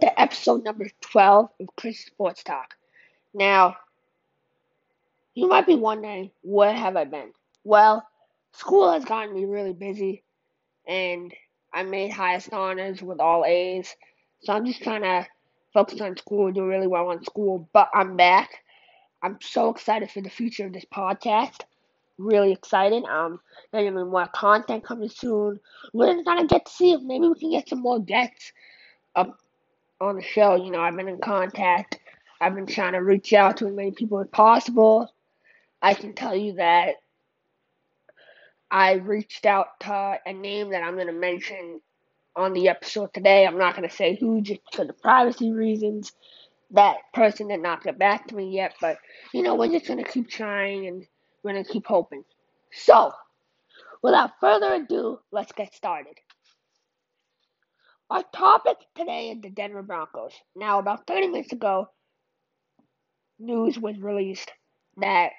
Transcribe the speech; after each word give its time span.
to 0.00 0.20
episode 0.20 0.64
number 0.64 0.88
12 1.00 1.50
of 1.60 1.68
Chris 1.76 2.04
Sports 2.04 2.42
Talk. 2.42 2.74
Now, 3.34 3.76
you 5.34 5.48
might 5.48 5.66
be 5.66 5.74
wondering, 5.74 6.30
where 6.42 6.72
have 6.72 6.96
I 6.96 7.04
been? 7.04 7.32
Well, 7.64 8.06
school 8.52 8.92
has 8.92 9.04
gotten 9.04 9.34
me 9.34 9.44
really 9.44 9.72
busy, 9.72 10.22
and 10.86 11.32
I 11.72 11.82
made 11.82 12.10
highest 12.10 12.52
honors 12.52 13.02
with 13.02 13.20
all 13.20 13.44
A's, 13.44 13.94
so 14.40 14.52
I'm 14.52 14.66
just 14.66 14.82
trying 14.82 15.02
to 15.02 15.26
focus 15.72 16.00
on 16.00 16.16
school, 16.16 16.46
and 16.46 16.54
do 16.54 16.66
really 16.66 16.88
well 16.88 17.08
on 17.08 17.24
school, 17.24 17.68
but 17.72 17.88
I'm 17.94 18.16
back. 18.16 18.50
I'm 19.22 19.38
so 19.40 19.70
excited 19.70 20.10
for 20.10 20.20
the 20.20 20.30
future 20.30 20.66
of 20.66 20.72
this 20.72 20.86
podcast. 20.92 21.60
Really 22.18 22.52
excited. 22.52 23.04
Um, 23.04 23.40
there's 23.70 23.88
gonna 23.88 24.04
be 24.04 24.10
more 24.10 24.26
content 24.26 24.84
coming 24.84 25.08
soon. 25.08 25.60
We're 25.92 26.22
gonna 26.22 26.46
get 26.46 26.66
to 26.66 26.72
see 26.72 26.92
if 26.92 27.02
maybe 27.02 27.28
we 27.28 27.38
can 27.38 27.50
get 27.50 27.68
some 27.68 27.80
more 27.80 28.00
guests 28.00 28.52
up 29.14 29.38
on 30.00 30.16
the 30.16 30.22
show. 30.22 30.56
You 30.56 30.70
know, 30.70 30.80
I've 30.80 30.96
been 30.96 31.08
in 31.08 31.18
contact. 31.18 31.98
I've 32.40 32.54
been 32.54 32.66
trying 32.66 32.92
to 32.92 32.98
reach 32.98 33.32
out 33.32 33.58
to 33.58 33.66
as 33.66 33.72
many 33.72 33.90
people 33.90 34.20
as 34.20 34.28
possible. 34.28 35.12
I 35.82 35.94
can 35.94 36.14
tell 36.14 36.34
you 36.34 36.54
that 36.54 36.96
I 38.70 38.94
reached 38.94 39.46
out 39.46 39.80
to 39.80 40.18
a 40.24 40.32
name 40.32 40.70
that 40.70 40.82
I'm 40.82 40.94
going 40.94 41.08
to 41.08 41.12
mention 41.12 41.80
on 42.36 42.52
the 42.52 42.68
episode 42.68 43.12
today. 43.12 43.46
I'm 43.46 43.58
not 43.58 43.76
going 43.76 43.88
to 43.88 43.94
say 43.94 44.16
who 44.16 44.40
just 44.40 44.60
because 44.70 44.88
of 44.88 45.00
privacy 45.02 45.52
reasons. 45.52 46.12
That 46.70 46.98
person 47.12 47.48
did 47.48 47.60
not 47.60 47.82
get 47.82 47.98
back 47.98 48.28
to 48.28 48.36
me 48.36 48.54
yet, 48.54 48.74
but 48.80 48.98
you 49.34 49.42
know, 49.42 49.56
we're 49.56 49.72
just 49.72 49.88
going 49.88 50.02
to 50.02 50.10
keep 50.10 50.30
trying 50.30 50.86
and 50.86 51.06
we're 51.42 51.52
going 51.52 51.64
to 51.64 51.72
keep 51.72 51.86
hoping. 51.86 52.24
So, 52.72 53.12
without 54.02 54.38
further 54.40 54.74
ado, 54.74 55.18
let's 55.32 55.50
get 55.50 55.74
started. 55.74 56.14
Our 58.10 58.24
topic 58.34 58.76
today 58.96 59.30
is 59.30 59.40
the 59.40 59.50
Denver 59.50 59.82
Broncos. 59.82 60.32
Now, 60.56 60.80
about 60.80 61.06
30 61.06 61.28
minutes 61.28 61.52
ago, 61.52 61.88
news 63.38 63.78
was 63.78 63.98
released 64.00 64.50
that 64.96 65.30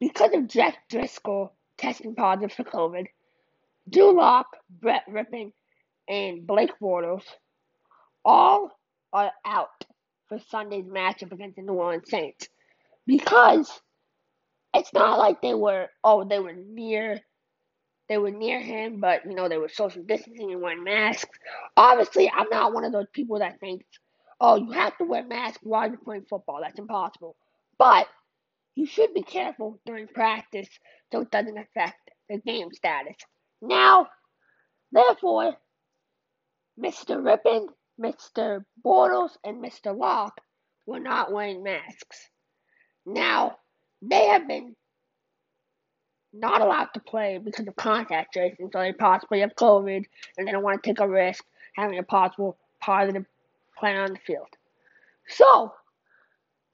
because 0.00 0.34
of 0.34 0.48
Jeff 0.48 0.74
Driskel 0.92 1.50
testing 1.76 2.16
positive 2.16 2.52
for 2.52 2.64
COVID, 2.64 3.06
Drew 3.88 4.16
Lock, 4.16 4.48
Brett 4.68 5.04
Rypien, 5.08 5.52
and 6.08 6.44
Blake 6.44 6.72
Bortles 6.82 7.22
all 8.24 8.72
are 9.12 9.30
out 9.46 9.84
for 10.28 10.40
Sunday's 10.50 10.86
matchup 10.86 11.30
against 11.30 11.54
the 11.54 11.62
New 11.62 11.74
Orleans 11.74 12.10
Saints 12.10 12.48
because 13.06 13.80
it's 14.74 14.92
not 14.92 15.18
like 15.18 15.40
they 15.40 15.54
were 15.54 15.86
oh 16.04 16.24
they 16.24 16.38
were 16.38 16.52
near 16.52 17.20
they 18.08 18.18
were 18.18 18.30
near 18.30 18.60
him, 18.60 19.00
but 19.00 19.24
you 19.26 19.34
know 19.34 19.48
they 19.48 19.58
were 19.58 19.68
social 19.68 20.02
distancing 20.02 20.52
and 20.52 20.62
wearing 20.62 20.84
masks. 20.84 21.38
Obviously, 21.76 22.30
I'm 22.30 22.48
not 22.50 22.72
one 22.72 22.84
of 22.84 22.92
those 22.92 23.08
people 23.12 23.38
that 23.40 23.60
thinks, 23.60 23.86
"Oh, 24.40 24.56
you 24.56 24.70
have 24.72 24.96
to 24.98 25.04
wear 25.04 25.24
masks 25.24 25.62
while 25.62 25.88
you're 25.88 25.98
playing 25.98 26.26
football." 26.26 26.60
That's 26.62 26.78
impossible. 26.78 27.36
But 27.78 28.08
you 28.74 28.86
should 28.86 29.12
be 29.12 29.22
careful 29.22 29.80
during 29.84 30.08
practice 30.08 30.68
so 31.12 31.20
it 31.20 31.30
doesn't 31.30 31.58
affect 31.58 32.10
the 32.28 32.38
game 32.38 32.72
status. 32.72 33.16
Now, 33.60 34.08
therefore, 34.92 35.56
Mr. 36.78 37.20
Rypien, 37.20 37.68
Mr. 38.00 38.64
Bortles, 38.84 39.36
and 39.44 39.62
Mr. 39.62 39.96
Lock 39.96 40.40
were 40.86 41.00
not 41.00 41.32
wearing 41.32 41.62
masks. 41.62 42.30
Now, 43.04 43.58
they 44.00 44.26
have 44.26 44.46
been 44.46 44.76
not 46.32 46.60
allowed 46.60 46.88
to 46.94 47.00
play 47.00 47.38
because 47.38 47.66
of 47.66 47.76
contact 47.76 48.32
tracing, 48.34 48.70
so 48.72 48.80
they 48.80 48.92
possibly 48.92 49.40
have 49.40 49.54
COVID 49.54 50.04
and 50.36 50.46
they 50.46 50.52
don't 50.52 50.62
want 50.62 50.82
to 50.82 50.88
take 50.88 51.00
a 51.00 51.08
risk 51.08 51.44
having 51.74 51.98
a 51.98 52.02
possible 52.02 52.56
positive 52.80 53.24
player 53.78 54.02
on 54.02 54.12
the 54.12 54.18
field. 54.18 54.48
So, 55.28 55.72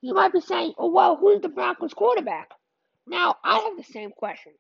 you 0.00 0.14
might 0.14 0.32
be 0.32 0.40
saying, 0.40 0.74
oh, 0.78 0.90
well, 0.90 1.16
who's 1.16 1.40
the 1.40 1.48
Broncos 1.48 1.94
quarterback? 1.94 2.50
Now, 3.06 3.36
I 3.44 3.58
have 3.58 3.76
the 3.76 3.92
same 3.92 4.10
question. 4.10 4.52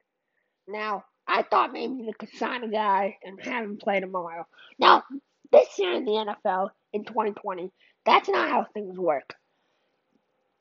Now, 0.68 1.04
I 1.26 1.42
thought 1.42 1.72
maybe 1.72 2.04
they 2.04 2.12
could 2.12 2.36
sign 2.36 2.64
a 2.64 2.68
guy 2.68 3.18
and 3.22 3.40
have 3.42 3.64
him 3.64 3.76
play 3.76 4.00
tomorrow. 4.00 4.46
Now, 4.78 5.04
this 5.52 5.68
year 5.78 5.94
in 5.94 6.04
the 6.04 6.34
NFL, 6.44 6.70
in 6.92 7.04
2020, 7.04 7.70
that's 8.04 8.28
not 8.28 8.48
how 8.48 8.66
things 8.74 8.98
work 8.98 9.34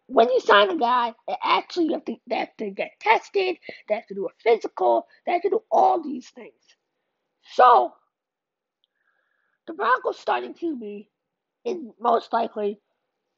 when 0.07 0.29
you 0.29 0.39
sign 0.39 0.69
a 0.69 0.77
guy, 0.77 1.13
actually 1.43 1.93
have 1.93 2.05
to 2.05 2.15
they 2.27 2.35
have 2.35 2.57
to 2.57 2.69
get 2.69 2.91
tested, 2.99 3.57
they 3.87 3.95
have 3.95 4.07
to 4.07 4.15
do 4.15 4.27
a 4.27 4.29
physical, 4.43 5.07
they 5.25 5.33
have 5.33 5.41
to 5.43 5.49
do 5.49 5.63
all 5.71 6.01
these 6.01 6.29
things. 6.29 6.53
So 7.53 7.93
the 9.67 9.73
Broncos 9.73 10.19
starting 10.19 10.53
QB 10.53 11.07
is 11.65 11.77
most 11.99 12.33
likely 12.33 12.79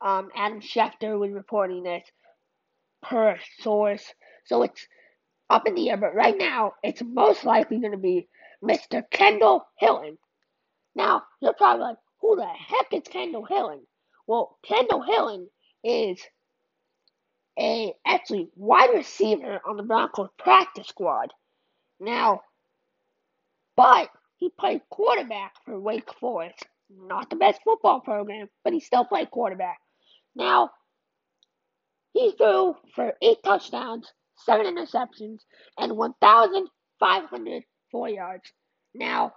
um, 0.01 0.29
Adam 0.35 0.61
Schefter 0.61 1.17
was 1.19 1.31
reporting 1.31 1.83
this 1.83 2.03
per 3.01 3.37
source. 3.59 4.03
So 4.45 4.63
it's 4.63 4.87
up 5.49 5.67
in 5.67 5.75
the 5.75 5.89
air, 5.89 5.97
but 5.97 6.15
right 6.15 6.37
now 6.37 6.73
it's 6.83 7.01
most 7.03 7.45
likely 7.45 7.79
going 7.79 7.91
to 7.91 7.97
be 7.97 8.27
Mr. 8.63 9.03
Kendall 9.11 9.65
Hinton. 9.77 10.17
Now, 10.95 11.23
you're 11.41 11.53
probably 11.53 11.83
like, 11.83 11.97
who 12.21 12.35
the 12.35 12.45
heck 12.45 12.87
is 12.93 13.03
Kendall 13.11 13.45
Hinton? 13.45 13.81
Well, 14.27 14.57
Kendall 14.65 15.03
Hinton 15.03 15.49
is 15.83 16.19
a 17.57 17.93
actually 18.05 18.49
wide 18.55 18.89
receiver 18.93 19.61
on 19.66 19.77
the 19.77 19.83
Broncos 19.83 20.27
practice 20.38 20.88
squad. 20.88 21.31
Now, 21.99 22.41
but 23.75 24.09
he 24.38 24.49
played 24.49 24.81
quarterback 24.89 25.53
for 25.65 25.79
Wake 25.79 26.11
Forest. 26.19 26.65
Not 26.89 27.29
the 27.29 27.35
best 27.35 27.61
football 27.63 27.99
program, 28.01 28.49
but 28.63 28.73
he 28.73 28.79
still 28.79 29.05
played 29.05 29.29
quarterback. 29.31 29.79
Now, 30.35 30.71
he 32.13 32.31
threw 32.31 32.75
for 32.94 33.13
eight 33.21 33.44
touchdowns, 33.44 34.11
seven 34.38 34.65
interceptions, 34.67 35.41
and 35.77 35.97
1,504 35.97 38.09
yards. 38.09 38.53
Now, 38.94 39.33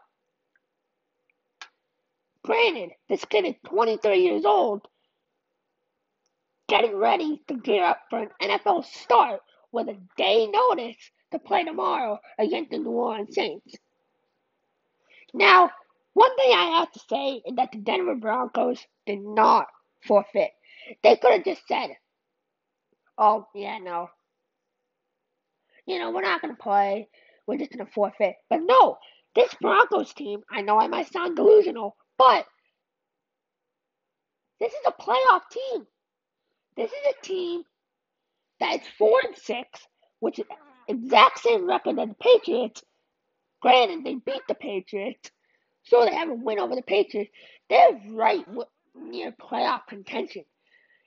granted, 2.44 2.90
this 3.08 3.24
kid 3.24 3.46
is 3.46 3.54
23 3.66 4.20
years 4.20 4.44
old, 4.44 4.86
getting 6.68 6.96
ready 6.96 7.42
to 7.48 7.54
gear 7.54 7.84
up 7.84 8.00
for 8.10 8.20
an 8.20 8.28
NFL 8.42 8.84
start 8.84 9.40
with 9.72 9.88
a 9.88 9.96
day 10.16 10.46
notice 10.46 10.96
to 11.32 11.38
play 11.38 11.64
tomorrow 11.64 12.18
against 12.38 12.70
the 12.70 12.78
New 12.78 12.90
Orleans 12.90 13.34
Saints. 13.34 13.74
Now, 15.34 15.70
one 16.14 16.34
thing 16.36 16.52
I 16.52 16.78
have 16.78 16.92
to 16.92 17.00
say 17.10 17.42
is 17.46 17.56
that 17.56 17.72
the 17.72 17.78
Denver 17.78 18.14
Broncos 18.14 18.84
did 19.06 19.20
not 19.20 19.66
forfeit. 20.06 20.50
They 21.02 21.16
could 21.16 21.32
have 21.32 21.44
just 21.44 21.66
said, 21.68 21.90
oh, 23.16 23.46
yeah, 23.54 23.78
no. 23.78 24.10
You 25.86 25.98
know, 25.98 26.10
we're 26.10 26.22
not 26.22 26.42
going 26.42 26.54
to 26.54 26.62
play. 26.62 27.08
We're 27.46 27.58
just 27.58 27.72
going 27.72 27.86
to 27.86 27.92
forfeit. 27.92 28.36
But 28.50 28.60
no, 28.62 28.98
this 29.34 29.54
Broncos 29.60 30.12
team, 30.12 30.40
I 30.50 30.62
know 30.62 30.78
I 30.78 30.88
might 30.88 31.12
sound 31.12 31.36
delusional, 31.36 31.96
but 32.18 32.46
this 34.60 34.72
is 34.72 34.80
a 34.86 35.02
playoff 35.02 35.42
team. 35.50 35.86
This 36.78 36.92
is 36.92 37.06
a 37.10 37.26
team 37.26 37.64
that 38.60 38.80
is 38.80 38.86
four 38.96 39.20
and 39.24 39.36
six, 39.36 39.88
which 40.20 40.38
is 40.38 40.46
exact 40.86 41.40
same 41.40 41.66
record 41.68 41.98
as 41.98 42.08
the 42.08 42.14
Patriots. 42.14 42.84
Granted, 43.60 44.04
they 44.04 44.14
beat 44.14 44.42
the 44.46 44.54
Patriots, 44.54 45.32
so 45.82 46.04
they 46.04 46.14
have 46.14 46.28
a 46.28 46.34
win 46.34 46.60
over 46.60 46.76
the 46.76 46.82
Patriots. 46.82 47.32
They're 47.68 48.00
right 48.10 48.46
near 48.94 49.32
playoff 49.32 49.88
contention. 49.88 50.44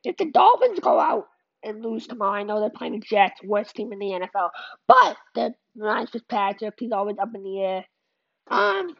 If 0.04 0.18
the 0.18 0.26
Dolphins 0.26 0.82
go 0.82 1.00
out 1.00 1.30
and 1.64 1.82
lose 1.82 2.06
tomorrow, 2.06 2.42
I 2.42 2.44
know 2.44 2.60
they're 2.60 2.70
playing 2.70 3.00
the 3.00 3.06
Jets, 3.08 3.42
worst 3.42 3.74
team 3.74 3.94
in 3.94 4.00
the 4.00 4.28
NFL, 4.36 4.50
but 4.90 5.16
the 5.36 5.54
Ryan 5.78 6.08
Fitzpatrick, 6.08 6.74
he's 6.80 6.92
always 6.92 7.18
up 7.18 7.30
in 7.34 7.44
the 7.44 7.62
air. 7.62 7.86
Um, 8.50 8.94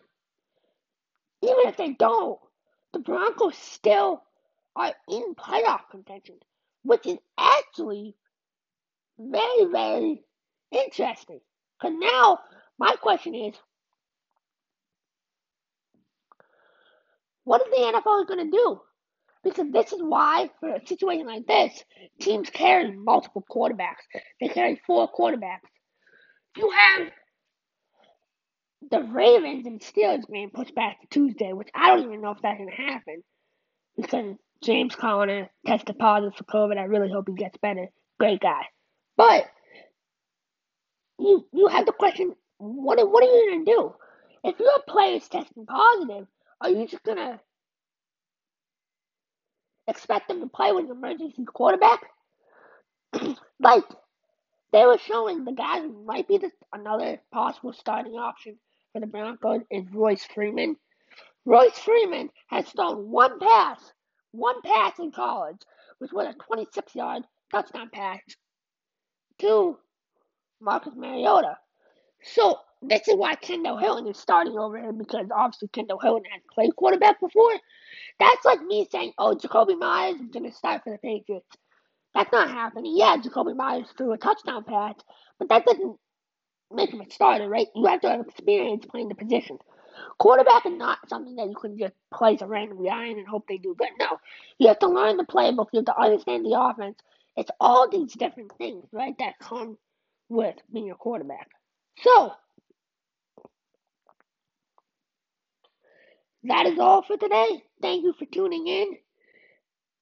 even 1.42 1.68
if 1.68 1.76
they 1.76 1.98
don't, 2.00 2.40
the 2.94 3.00
Broncos 3.00 3.58
still 3.58 4.24
are 4.78 4.94
in 5.10 5.36
playoff 5.36 5.82
contention 5.92 6.36
which 6.84 7.06
is 7.06 7.18
actually 7.38 8.16
very, 9.20 9.66
very 9.72 10.24
interesting. 10.72 11.40
Because 11.80 11.96
now, 12.00 12.40
my 12.80 12.96
question 13.02 13.36
is, 13.36 13.56
what 17.44 17.62
is 17.62 17.72
the 17.72 17.78
NFL 17.78 18.28
going 18.28 18.46
to 18.46 18.52
do? 18.52 18.80
Because 19.44 19.72
this 19.72 19.92
is 19.92 20.02
why, 20.02 20.50
for 20.60 20.76
a 20.76 20.88
situation 20.88 21.26
like 21.26 21.48
this, 21.48 21.84
teams 22.20 22.50
carry 22.52 22.92
multiple 22.92 23.44
quarterbacks. 23.50 24.06
They 24.40 24.48
carry 24.50 24.80
four 24.86 25.12
quarterbacks. 25.12 25.68
You 26.56 26.70
have 26.72 27.08
the 28.90 29.02
Ravens 29.02 29.66
and 29.66 29.80
Steelers 29.80 30.24
being 30.32 30.52
pushed 30.52 30.76
back 30.76 31.02
to 31.02 31.08
Tuesday, 31.10 31.54
which 31.54 31.70
I 31.74 31.88
don't 31.88 32.06
even 32.06 32.22
know 32.22 32.32
if 32.32 32.42
that's 32.42 32.58
going 32.58 32.70
to 32.70 32.76
happen. 32.76 33.24
Because 33.98 34.36
James 34.64 34.96
Conner 34.96 35.50
tested 35.66 35.98
positive 35.98 36.36
for 36.36 36.44
COVID. 36.46 36.78
I 36.78 36.84
really 36.84 37.12
hope 37.12 37.28
he 37.28 37.36
gets 37.36 37.58
better. 37.58 37.88
Great 38.20 38.40
guy. 38.40 38.62
But 39.18 39.50
you 41.20 41.48
you 41.52 41.68
have 41.68 41.86
the 41.86 41.92
question, 41.92 42.36
what 42.58 42.98
what 43.10 43.24
are 43.24 43.28
you 43.28 43.52
gonna 43.52 43.66
do? 43.66 43.96
If 44.44 44.60
your 44.60 44.82
player 44.88 45.16
is 45.16 45.28
testing 45.28 45.66
positive, 45.66 46.28
are 46.60 46.70
you 46.70 46.88
just 46.88 47.04
gonna 47.04 47.40
expect 49.88 50.28
them 50.28 50.42
to 50.42 50.48
play 50.48 50.72
with 50.72 50.86
an 50.86 50.92
emergency 50.92 51.44
quarterback? 51.46 52.02
like 53.60 53.84
they 54.72 54.86
were 54.86 54.98
showing 54.98 55.44
the 55.44 55.52
guy 55.52 55.82
who 55.82 56.06
might 56.06 56.28
be 56.28 56.38
the, 56.38 56.52
another 56.74 57.22
possible 57.32 57.74
starting 57.74 58.14
option 58.14 58.58
for 58.94 59.00
the 59.00 59.08
Broncos 59.08 59.62
is 59.70 59.86
Royce 59.92 60.26
Freeman. 60.34 60.78
Royce 61.46 61.78
Freeman 61.80 62.30
has 62.48 62.70
thrown 62.70 63.10
one 63.10 63.40
pass, 63.40 63.94
one 64.32 64.62
pass 64.62 65.00
in 65.00 65.12
college, 65.12 65.62
which 66.00 66.12
was 66.12 66.28
a 66.28 66.34
26 66.46 66.96
yard 66.96 67.24
touchdown 67.52 67.90
pass 67.92 68.20
to 69.40 69.78
Marcus 70.60 70.94
Mariota. 70.96 71.58
So 72.24 72.60
this 72.82 73.08
is 73.08 73.16
why 73.16 73.36
Kendall 73.36 73.78
Hinton 73.78 74.08
is 74.08 74.18
starting 74.18 74.58
over 74.58 74.78
him 74.78 74.98
because 74.98 75.28
obviously 75.36 75.68
Kendall 75.70 76.00
Hinton 76.00 76.24
has 76.32 76.42
played 76.54 76.76
quarterback 76.76 77.20
before. 77.20 77.54
That's 78.20 78.46
like 78.46 78.62
me 78.62 78.88
saying, 78.92 79.14
oh, 79.18 79.36
Jakobi 79.36 79.78
Meyers 79.78 80.20
is 80.20 80.30
going 80.32 80.50
to 80.50 80.56
start 80.56 80.84
for 80.84 80.92
the 80.92 80.98
Patriots. 81.00 81.56
That's 82.14 82.32
not 82.32 82.50
happening. 82.50 82.94
Yeah, 82.96 83.18
Jakobi 83.18 83.56
Meyers 83.56 83.88
threw 83.98 84.12
a 84.14 84.18
touchdown 84.18 84.64
pass, 84.64 84.96
but 85.40 85.50
that 85.50 85.66
doesn't 85.66 85.98
make 86.72 86.92
him 86.92 87.02
a 87.02 87.10
starter, 87.10 87.50
right? 87.50 87.68
You 87.76 87.86
have 87.88 88.02
to 88.02 88.10
have 88.10 88.22
experience 88.22 88.86
playing 88.86 89.10
the 89.10 89.16
position. 89.16 89.58
Quarterback 90.20 90.66
is 90.66 90.74
not 90.74 90.98
something 91.10 91.36
that 91.36 91.48
you 91.48 91.56
can 91.56 91.78
just 91.78 91.94
place 92.14 92.42
a 92.42 92.48
random 92.48 92.84
guy 92.84 93.06
in 93.08 93.18
and 93.20 93.28
hope 93.28 93.46
they 93.48 93.58
do 93.58 93.76
good. 93.78 93.90
No, 94.00 94.18
you 94.58 94.68
have 94.68 94.80
to 94.80 94.88
learn 94.88 95.18
the 95.18 95.24
playbook. 95.26 95.68
You 95.74 95.80
have 95.80 95.86
to 95.86 96.00
understand 96.00 96.46
the 96.46 96.60
offense. 96.60 96.98
It's 97.38 97.52
all 97.60 97.90
these 97.90 98.14
different 98.14 98.52
things, 98.58 98.86
right, 98.92 99.16
that 99.20 99.40
come 99.40 99.78
with 100.30 100.56
being 100.72 100.92
a 100.92 100.96
quarterback. 100.96 101.50
So, 102.04 102.34
that 106.44 106.66
is 106.66 106.80
all 106.80 107.04
for 107.04 107.18
today. 107.18 107.64
Thank 107.82 108.04
you 108.04 108.14
for 108.18 108.26
tuning 108.26 108.68
in. 108.68 108.98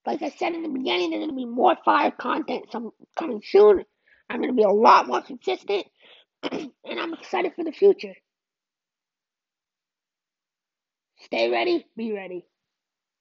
Like 0.06 0.21
I 0.21 0.30
said 0.30 0.53
in 0.53 0.63
the 0.63 0.69
beginning, 0.69 1.12
there's 1.12 1.21
going 1.21 1.30
to 1.30 1.36
be 1.36 1.45
more 1.45 1.77
fire 1.86 2.12
content 2.12 2.65
some, 2.71 2.91
coming 3.18 3.41
soon. 3.45 3.83
I'm 4.30 4.38
going 4.38 4.50
to 4.50 4.56
be 4.56 4.63
a 4.63 4.69
lot 4.69 5.07
more 5.07 5.21
consistent, 5.21 5.86
and 6.51 6.71
I'm 6.86 7.13
excited 7.13 7.53
for 7.56 7.63
the 7.63 7.71
future. 7.71 8.13
Stay 11.21 11.50
ready, 11.51 11.88
be 11.98 12.13
ready. 12.13 12.45